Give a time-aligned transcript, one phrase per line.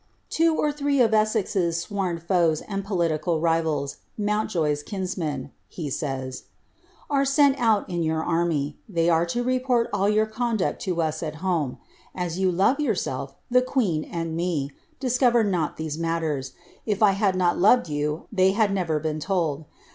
[0.27, 6.41] ^ Two or three of Essex's sworn foes and political rivals, Mountjoye's kinsmen," he says,
[6.45, 6.45] ^
[7.07, 8.79] are sent out in your army.
[8.89, 11.77] They are to report all your conduct to us at home.
[12.15, 17.35] As vou love yourself, the queen, and me, discover not these matters: if 1 had
[17.35, 19.65] not loved you, they had never been told.